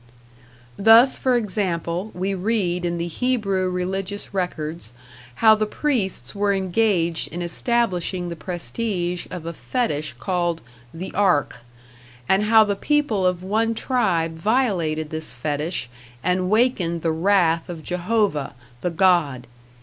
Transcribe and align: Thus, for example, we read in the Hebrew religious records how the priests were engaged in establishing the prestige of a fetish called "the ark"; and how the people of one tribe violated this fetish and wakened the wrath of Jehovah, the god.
Thus, 0.79 1.15
for 1.15 1.35
example, 1.35 2.09
we 2.15 2.33
read 2.33 2.85
in 2.85 2.97
the 2.97 3.05
Hebrew 3.05 3.69
religious 3.69 4.33
records 4.33 4.93
how 5.35 5.53
the 5.53 5.67
priests 5.67 6.33
were 6.33 6.53
engaged 6.55 7.27
in 7.27 7.43
establishing 7.43 8.27
the 8.27 8.35
prestige 8.35 9.27
of 9.29 9.45
a 9.45 9.53
fetish 9.53 10.13
called 10.17 10.61
"the 10.91 11.13
ark"; 11.13 11.57
and 12.27 12.45
how 12.45 12.63
the 12.63 12.75
people 12.75 13.27
of 13.27 13.43
one 13.43 13.75
tribe 13.75 14.33
violated 14.39 15.11
this 15.11 15.35
fetish 15.35 15.87
and 16.23 16.49
wakened 16.49 17.03
the 17.03 17.11
wrath 17.11 17.69
of 17.69 17.83
Jehovah, 17.83 18.55
the 18.81 18.89
god. 18.89 19.45